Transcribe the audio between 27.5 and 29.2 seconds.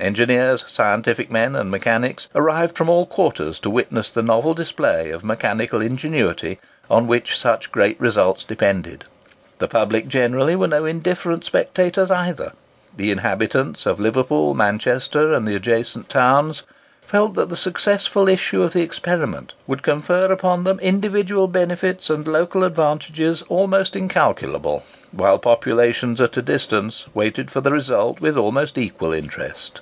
for the result with almost equal